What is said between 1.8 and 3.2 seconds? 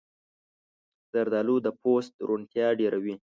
پوست روڼتیا ډېروي.